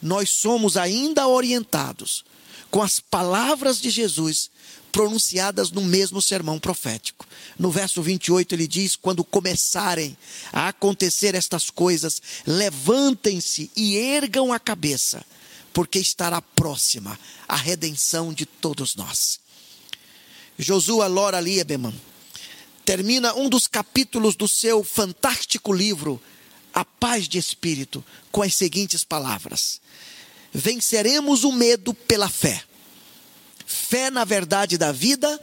nós 0.00 0.30
somos 0.30 0.76
ainda 0.76 1.28
orientados 1.28 2.24
com 2.70 2.82
as 2.82 2.98
palavras 2.98 3.80
de 3.80 3.90
Jesus 3.90 4.50
pronunciadas 4.90 5.70
no 5.70 5.80
mesmo 5.80 6.20
sermão 6.20 6.58
profético. 6.58 7.26
No 7.58 7.70
verso 7.70 8.02
28 8.02 8.54
ele 8.54 8.66
diz: 8.66 8.96
Quando 8.96 9.24
começarem 9.24 10.16
a 10.52 10.68
acontecer 10.68 11.34
estas 11.34 11.70
coisas, 11.70 12.20
levantem-se 12.46 13.70
e 13.76 13.96
ergam 13.96 14.52
a 14.52 14.58
cabeça, 14.58 15.24
porque 15.72 15.98
estará 15.98 16.42
próxima 16.42 17.18
a 17.48 17.56
redenção 17.56 18.32
de 18.32 18.44
todos 18.44 18.94
nós. 18.94 19.41
Josua 20.58 21.06
Lora 21.06 21.40
Lieberman 21.40 21.94
termina 22.84 23.34
um 23.34 23.48
dos 23.48 23.66
capítulos 23.66 24.36
do 24.36 24.48
seu 24.48 24.84
fantástico 24.84 25.72
livro, 25.72 26.20
A 26.74 26.84
Paz 26.84 27.28
de 27.28 27.38
Espírito, 27.38 28.04
com 28.30 28.42
as 28.42 28.54
seguintes 28.54 29.04
palavras: 29.04 29.80
Venceremos 30.52 31.44
o 31.44 31.52
medo 31.52 31.94
pela 31.94 32.28
fé. 32.28 32.62
Fé 33.64 34.10
na 34.10 34.24
verdade 34.24 34.76
da 34.76 34.92
vida 34.92 35.40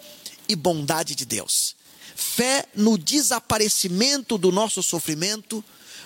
e 0.48 0.56
bondade 0.56 1.16
de 1.16 1.26
Deus. 1.26 1.76
Fé 2.16 2.66
no 2.76 2.98
desaparecimento 2.98 4.38
do 4.38 4.52
nosso 4.52 4.84
sofrimento, 4.84 5.64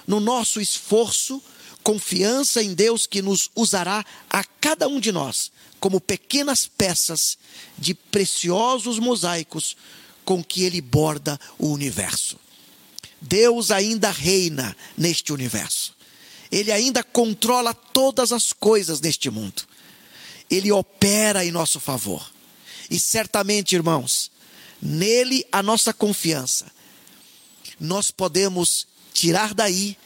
no 0.08 0.20
nosso 0.20 0.62
esforço, 0.62 1.42
confiança 1.82 2.64
em 2.64 2.74
Deus 2.74 3.06
que 3.06 3.22
nos 3.22 3.50
usará 3.56 4.06
a 4.30 4.44
cada 4.44 4.88
um 4.88 5.00
de 5.00 5.12
nós 5.12 5.52
como 5.84 6.00
pequenas 6.00 6.66
peças 6.66 7.38
de 7.78 7.94
preciosos 7.94 9.00
mosaicos 9.00 9.76
com 10.24 10.42
que 10.42 10.64
ele 10.64 10.80
borda 10.80 11.38
o 11.60 11.68
universo. 11.68 12.40
Deus 13.20 13.70
ainda 13.70 14.10
reina 14.10 14.78
neste 14.98 15.34
universo. 15.34 15.94
Ele 16.50 16.72
ainda 16.72 17.04
controla 17.04 17.74
todas 17.74 18.32
as 18.32 18.54
coisas 18.54 19.02
neste 19.02 19.30
mundo. 19.30 19.64
Ele 20.50 20.72
opera 20.72 21.44
em 21.44 21.52
nosso 21.52 21.82
favor. 21.82 22.32
E 22.90 22.98
certamente, 22.98 23.76
irmãos, 23.76 24.32
nele 24.82 25.46
a 25.52 25.62
nossa 25.62 25.94
confiança. 25.94 26.72
Nós 27.78 28.10
podemos 28.10 28.88
tirar 29.14 29.54
daí 29.54 29.98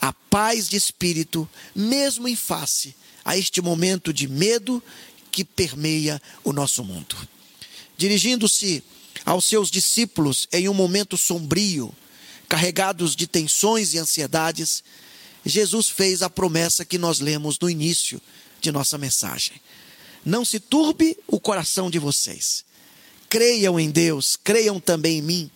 a 0.00 0.14
paz 0.14 0.66
de 0.66 0.78
espírito, 0.78 1.46
mesmo 1.74 2.26
em 2.26 2.34
face 2.34 2.94
a 3.24 3.36
este 3.36 3.60
momento 3.60 4.12
de 4.12 4.26
medo 4.26 4.82
que 5.30 5.44
permeia 5.44 6.20
o 6.44 6.52
nosso 6.52 6.84
mundo. 6.84 7.16
Dirigindo-se 7.96 8.82
aos 9.24 9.44
seus 9.44 9.70
discípulos 9.70 10.48
em 10.52 10.68
um 10.68 10.74
momento 10.74 11.16
sombrio, 11.16 11.94
carregados 12.48 13.14
de 13.14 13.26
tensões 13.26 13.94
e 13.94 13.98
ansiedades, 13.98 14.82
Jesus 15.44 15.88
fez 15.88 16.22
a 16.22 16.30
promessa 16.30 16.84
que 16.84 16.98
nós 16.98 17.20
lemos 17.20 17.58
no 17.58 17.70
início 17.70 18.20
de 18.60 18.70
nossa 18.72 18.98
mensagem. 18.98 19.60
Não 20.24 20.44
se 20.44 20.60
turbe 20.60 21.16
o 21.26 21.40
coração 21.40 21.90
de 21.90 21.98
vocês. 21.98 22.64
Creiam 23.28 23.78
em 23.78 23.90
Deus, 23.90 24.36
creiam 24.36 24.80
também 24.80 25.18
em 25.18 25.22
mim. 25.22 25.50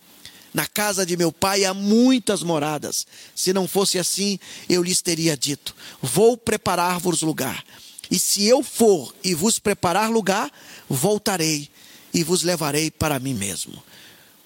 Na 0.53 0.65
casa 0.65 1.05
de 1.05 1.17
meu 1.17 1.31
pai 1.31 1.65
há 1.65 1.73
muitas 1.73 2.41
moradas. 2.41 3.05
Se 3.35 3.51
não 3.51 3.67
fosse 3.67 3.99
assim, 3.99 4.39
eu 4.69 4.81
lhes 4.81 5.01
teria 5.01 5.35
dito: 5.35 5.75
Vou 6.01 6.37
preparar-vos 6.37 7.21
lugar. 7.21 7.63
E 8.09 8.19
se 8.19 8.45
eu 8.45 8.61
for 8.63 9.13
e 9.23 9.33
vos 9.33 9.59
preparar 9.59 10.09
lugar, 10.09 10.51
voltarei 10.89 11.69
e 12.13 12.23
vos 12.23 12.43
levarei 12.43 12.89
para 12.89 13.19
mim 13.19 13.33
mesmo, 13.33 13.83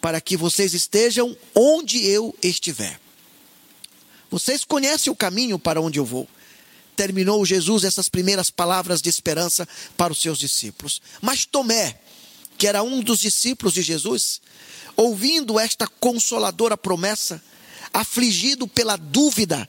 para 0.02 0.20
que 0.20 0.36
vocês 0.38 0.74
estejam 0.74 1.36
onde 1.54 2.06
eu 2.06 2.36
estiver. 2.42 3.00
Vocês 4.32 4.64
conhecem 4.64 5.12
o 5.12 5.16
caminho 5.16 5.58
para 5.58 5.82
onde 5.82 6.00
eu 6.00 6.06
vou. 6.06 6.28
Terminou 6.96 7.46
Jesus 7.46 7.84
essas 7.84 8.10
primeiras 8.10 8.50
palavras 8.50 9.02
de 9.02 9.10
esperança 9.10 9.68
para 9.98 10.12
os 10.14 10.22
seus 10.22 10.38
discípulos. 10.38 11.02
Mas 11.22 11.46
Tomé, 11.46 12.00
que 12.58 12.68
era 12.68 12.84
um 12.84 13.02
dos 13.02 13.20
discípulos 13.20 13.74
de 13.74 13.82
Jesus, 13.82 14.42
ouvindo 14.96 15.60
esta 15.60 15.88
consoladora 15.88 16.78
promessa, 16.78 17.42
afligido 17.94 18.68
pela 18.68 18.98
dúvida, 18.98 19.68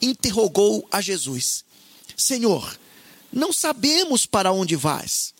interrogou 0.00 0.86
a 0.90 1.00
Jesus: 1.00 1.64
Senhor, 2.16 2.78
não 3.32 3.52
sabemos 3.52 4.26
para 4.26 4.52
onde 4.52 4.76
vais. 4.76 5.34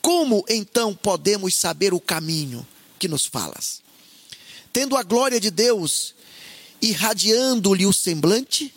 Como 0.00 0.44
então 0.48 0.94
podemos 0.94 1.54
saber 1.54 1.92
o 1.92 2.00
caminho 2.00 2.66
que 2.98 3.08
nos 3.08 3.26
falas? 3.26 3.82
Tendo 4.72 4.96
a 4.96 5.02
glória 5.02 5.40
de 5.40 5.50
Deus 5.50 6.14
irradiando-lhe 6.80 7.86
o 7.86 7.92
semblante, 7.92 8.72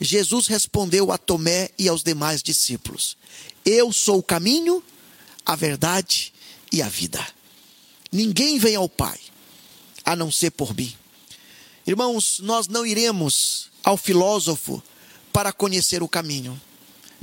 Jesus 0.00 0.46
respondeu 0.46 1.12
a 1.12 1.18
Tomé 1.18 1.70
e 1.78 1.88
aos 1.88 2.02
demais 2.02 2.42
discípulos: 2.42 3.16
Eu 3.64 3.92
sou 3.92 4.18
o 4.18 4.22
caminho, 4.22 4.82
a 5.44 5.54
verdade 5.54 6.32
e 6.70 6.82
a 6.82 6.88
vida. 6.88 7.24
Ninguém 8.10 8.58
vem 8.58 8.76
ao 8.76 8.88
Pai 8.88 9.18
a 10.04 10.16
não 10.16 10.30
ser 10.30 10.50
por 10.50 10.74
mim. 10.74 10.92
Irmãos, 11.86 12.38
nós 12.40 12.68
não 12.68 12.86
iremos 12.86 13.70
ao 13.82 13.96
filósofo 13.96 14.82
para 15.32 15.52
conhecer 15.52 16.02
o 16.02 16.08
caminho. 16.08 16.60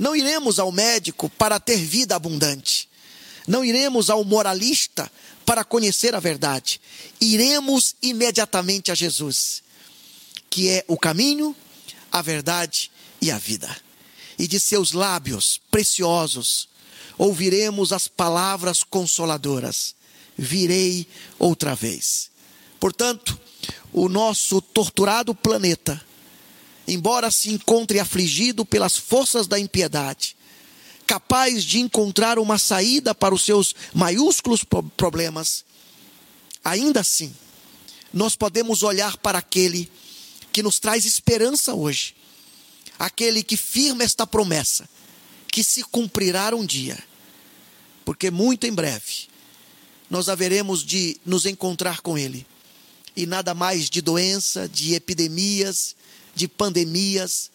Não 0.00 0.16
iremos 0.16 0.58
ao 0.58 0.72
médico 0.72 1.28
para 1.28 1.60
ter 1.60 1.76
vida 1.76 2.16
abundante. 2.16 2.88
Não 3.46 3.62
iremos 3.62 4.08
ao 4.08 4.24
moralista 4.24 5.12
para 5.44 5.62
conhecer 5.62 6.14
a 6.14 6.18
verdade. 6.18 6.80
Iremos 7.20 7.94
imediatamente 8.00 8.90
a 8.90 8.94
Jesus, 8.94 9.62
que 10.48 10.70
é 10.70 10.86
o 10.88 10.96
caminho, 10.96 11.54
a 12.10 12.22
verdade 12.22 12.90
e 13.20 13.30
a 13.30 13.36
vida. 13.36 13.76
E 14.38 14.48
de 14.48 14.58
seus 14.58 14.92
lábios 14.92 15.60
preciosos 15.70 16.66
ouviremos 17.18 17.92
as 17.92 18.08
palavras 18.08 18.82
consoladoras: 18.82 19.94
Virei 20.34 21.06
outra 21.38 21.74
vez. 21.74 22.30
Portanto, 22.80 23.38
o 23.92 24.08
nosso 24.08 24.62
torturado 24.62 25.34
planeta, 25.34 26.02
embora 26.90 27.30
se 27.30 27.50
encontre 27.50 28.00
afligido 28.00 28.66
pelas 28.66 28.96
forças 28.96 29.46
da 29.46 29.60
impiedade, 29.60 30.36
capaz 31.06 31.62
de 31.62 31.78
encontrar 31.78 32.36
uma 32.36 32.58
saída 32.58 33.14
para 33.14 33.32
os 33.32 33.42
seus 33.42 33.76
maiúsculos 33.94 34.64
problemas, 34.96 35.64
ainda 36.64 36.98
assim, 36.98 37.32
nós 38.12 38.34
podemos 38.34 38.82
olhar 38.82 39.16
para 39.18 39.38
aquele 39.38 39.88
que 40.52 40.64
nos 40.64 40.80
traz 40.80 41.04
esperança 41.04 41.74
hoje, 41.74 42.16
aquele 42.98 43.44
que 43.44 43.56
firma 43.56 44.02
esta 44.02 44.26
promessa, 44.26 44.88
que 45.46 45.62
se 45.62 45.84
cumprirá 45.84 46.52
um 46.56 46.66
dia, 46.66 46.98
porque 48.04 48.32
muito 48.32 48.66
em 48.66 48.72
breve 48.72 49.28
nós 50.10 50.28
haveremos 50.28 50.84
de 50.84 51.16
nos 51.24 51.46
encontrar 51.46 52.00
com 52.00 52.18
Ele, 52.18 52.44
e 53.14 53.26
nada 53.26 53.54
mais 53.54 53.88
de 53.88 54.00
doença, 54.00 54.68
de 54.68 54.94
epidemias, 54.94 55.94
de 56.34 56.48
pandemias, 56.48 57.50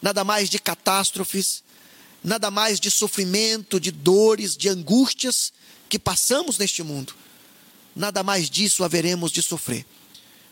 nada 0.00 0.24
mais 0.24 0.48
de 0.48 0.58
catástrofes, 0.58 1.62
nada 2.22 2.50
mais 2.50 2.78
de 2.78 2.90
sofrimento, 2.90 3.80
de 3.80 3.90
dores, 3.90 4.56
de 4.56 4.68
angústias 4.68 5.52
que 5.88 5.98
passamos 5.98 6.58
neste 6.58 6.82
mundo. 6.82 7.14
Nada 7.94 8.22
mais 8.22 8.48
disso 8.48 8.84
haveremos 8.84 9.32
de 9.32 9.42
sofrer, 9.42 9.84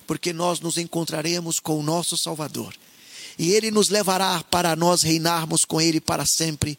porque 0.06 0.32
nós 0.32 0.60
nos 0.60 0.76
encontraremos 0.76 1.60
com 1.60 1.78
o 1.78 1.82
nosso 1.82 2.16
Salvador. 2.16 2.74
E 3.38 3.52
Ele 3.52 3.70
nos 3.70 3.88
levará 3.88 4.42
para 4.42 4.74
nós 4.74 5.02
reinarmos 5.02 5.64
com 5.64 5.80
Ele 5.80 6.00
para 6.00 6.26
sempre, 6.26 6.78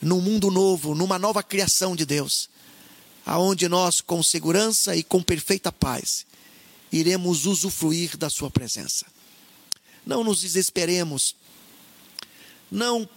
num 0.00 0.20
mundo 0.20 0.50
novo, 0.50 0.94
numa 0.94 1.18
nova 1.18 1.42
criação 1.44 1.94
de 1.94 2.04
Deus, 2.04 2.50
aonde 3.24 3.68
nós, 3.68 4.00
com 4.00 4.20
segurança 4.20 4.96
e 4.96 5.04
com 5.04 5.22
perfeita 5.22 5.70
paz, 5.70 6.26
iremos 6.90 7.46
usufruir 7.46 8.16
da 8.16 8.28
Sua 8.28 8.50
presença. 8.50 9.06
Não 10.04 10.24
nos 10.24 10.40
desesperemos. 10.40 11.34
Não 12.70 13.08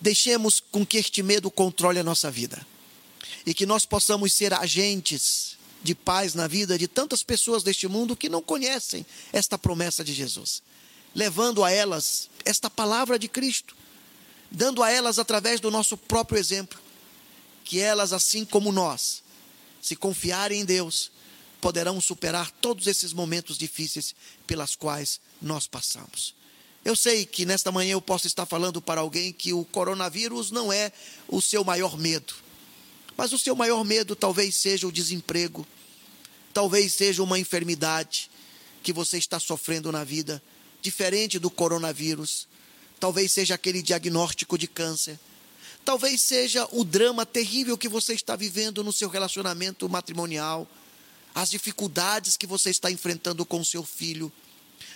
deixemos 0.00 0.60
com 0.60 0.84
que 0.84 0.98
este 0.98 1.22
medo 1.22 1.50
controle 1.50 1.98
a 1.98 2.04
nossa 2.04 2.30
vida. 2.30 2.64
E 3.44 3.54
que 3.54 3.66
nós 3.66 3.84
possamos 3.84 4.32
ser 4.34 4.52
agentes 4.52 5.56
de 5.82 5.94
paz 5.94 6.34
na 6.34 6.46
vida 6.46 6.78
de 6.78 6.88
tantas 6.88 7.22
pessoas 7.22 7.62
deste 7.62 7.86
mundo 7.86 8.16
que 8.16 8.28
não 8.28 8.42
conhecem 8.42 9.06
esta 9.32 9.56
promessa 9.56 10.04
de 10.04 10.12
Jesus, 10.12 10.62
levando 11.14 11.64
a 11.64 11.70
elas 11.70 12.28
esta 12.44 12.68
palavra 12.68 13.18
de 13.18 13.28
Cristo, 13.28 13.76
dando 14.50 14.82
a 14.82 14.90
elas 14.90 15.18
através 15.18 15.60
do 15.60 15.70
nosso 15.70 15.96
próprio 15.96 16.38
exemplo, 16.38 16.78
que 17.64 17.78
elas, 17.78 18.12
assim 18.12 18.44
como 18.44 18.72
nós, 18.72 19.22
se 19.80 19.94
confiarem 19.94 20.60
em 20.60 20.64
Deus, 20.64 21.10
poderão 21.60 22.00
superar 22.00 22.50
todos 22.50 22.86
esses 22.86 23.12
momentos 23.12 23.58
difíceis 23.58 24.14
pelas 24.46 24.76
quais 24.76 25.20
nós 25.40 25.66
passamos. 25.66 26.34
Eu 26.84 26.96
sei 26.96 27.26
que 27.26 27.44
nesta 27.44 27.70
manhã 27.70 27.92
eu 27.92 28.00
posso 28.00 28.26
estar 28.26 28.46
falando 28.46 28.80
para 28.80 29.00
alguém 29.00 29.32
que 29.32 29.52
o 29.52 29.64
coronavírus 29.64 30.50
não 30.50 30.72
é 30.72 30.92
o 31.26 31.42
seu 31.42 31.64
maior 31.64 31.98
medo, 31.98 32.34
mas 33.16 33.32
o 33.32 33.38
seu 33.38 33.54
maior 33.54 33.84
medo 33.84 34.14
talvez 34.14 34.56
seja 34.56 34.86
o 34.86 34.92
desemprego, 34.92 35.66
talvez 36.54 36.94
seja 36.94 37.22
uma 37.22 37.38
enfermidade 37.38 38.30
que 38.82 38.92
você 38.92 39.18
está 39.18 39.40
sofrendo 39.40 39.90
na 39.92 40.04
vida, 40.04 40.42
diferente 40.80 41.38
do 41.38 41.50
coronavírus, 41.50 42.46
talvez 42.98 43.32
seja 43.32 43.54
aquele 43.54 43.82
diagnóstico 43.82 44.56
de 44.56 44.68
câncer, 44.68 45.18
talvez 45.84 46.22
seja 46.22 46.66
o 46.70 46.84
drama 46.84 47.26
terrível 47.26 47.76
que 47.76 47.88
você 47.88 48.14
está 48.14 48.36
vivendo 48.36 48.84
no 48.84 48.92
seu 48.92 49.08
relacionamento 49.08 49.88
matrimonial, 49.88 50.66
as 51.34 51.50
dificuldades 51.50 52.36
que 52.36 52.46
você 52.46 52.70
está 52.70 52.90
enfrentando 52.90 53.44
com 53.44 53.62
seu 53.64 53.84
filho, 53.84 54.32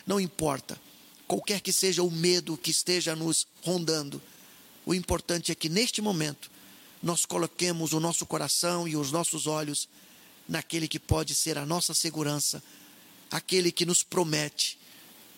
não 0.07 0.21
importa. 0.21 0.81
Qualquer 1.27 1.61
que 1.61 1.73
seja 1.73 2.03
o 2.03 2.11
medo 2.11 2.57
que 2.57 2.71
esteja 2.71 3.17
nos 3.17 3.47
rondando, 3.63 4.21
o 4.85 4.93
importante 4.93 5.53
é 5.53 5.55
que 5.55 5.69
neste 5.69 6.03
momento 6.03 6.51
nós 7.03 7.25
coloquemos 7.25 7.93
o 7.93 8.01
nosso 8.01 8.27
coração 8.27 8.87
e 8.87 8.97
os 8.97 9.13
nossos 9.13 9.47
olhos 9.47 9.89
naquele 10.49 10.89
que 10.89 10.99
pode 10.99 11.35
ser 11.35 11.57
a 11.57 11.65
nossa 11.65 11.95
segurança, 11.95 12.63
aquele 13.31 13.73
que 13.73 13.87
nos 13.87 14.03
promete 14.03 14.79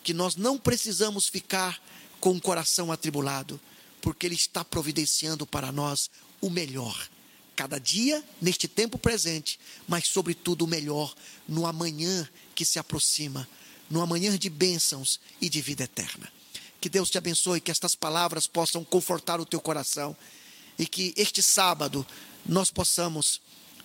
que 0.04 0.12
nós 0.12 0.36
não 0.36 0.58
precisamos 0.58 1.26
ficar 1.26 1.82
com 2.20 2.32
o 2.32 2.40
coração 2.40 2.92
atribulado, 2.92 3.58
porque 4.02 4.26
Ele 4.26 4.34
está 4.34 4.62
providenciando 4.62 5.46
para 5.46 5.72
nós 5.72 6.10
o 6.40 6.50
melhor. 6.50 7.08
Cada 7.56 7.78
dia, 7.78 8.22
neste 8.40 8.66
tempo 8.66 8.98
presente, 8.98 9.58
mas, 9.86 10.08
sobretudo, 10.08 10.64
o 10.64 10.68
melhor 10.68 11.14
no 11.46 11.66
amanhã 11.66 12.28
que 12.54 12.64
se 12.64 12.78
aproxima 12.78 13.48
no 13.88 14.00
amanhã 14.00 14.36
de 14.36 14.48
bênçãos 14.48 15.20
e 15.40 15.48
de 15.48 15.60
vida 15.60 15.84
eterna. 15.84 16.30
Que 16.80 16.88
Deus 16.88 17.10
te 17.10 17.18
abençoe, 17.18 17.60
que 17.60 17.70
estas 17.70 17.94
palavras 17.94 18.46
possam 18.46 18.84
confortar 18.84 19.40
o 19.40 19.46
teu 19.46 19.60
coração 19.60 20.16
e 20.78 20.86
que 20.86 21.14
este 21.16 21.42
sábado 21.42 22.06
nós 22.44 22.70
possamos 22.70 23.40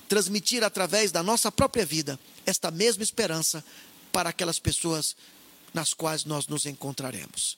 transmitir 0.08 0.64
através 0.64 1.12
da 1.12 1.22
nossa 1.22 1.52
própria 1.52 1.86
vida 1.86 2.20
esta 2.46 2.72
mesma 2.72 3.04
esperança 3.04 3.64
para 4.12 4.30
aquelas 4.30 4.60
pessoas 4.60 5.16
nas 5.74 5.94
quais 5.94 6.26
nós 6.26 6.48
nos 6.48 6.66
encontraremos. 6.66 7.58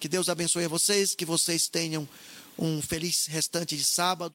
Que 0.00 0.08
Deus 0.08 0.28
abençoe 0.28 0.64
a 0.64 0.68
vocês, 0.68 1.14
que 1.14 1.24
vocês 1.24 1.68
tenham 1.68 2.06
um 2.58 2.82
feliz 2.82 3.26
restante 3.26 3.76
de 3.76 3.84
sábado. 3.84 4.34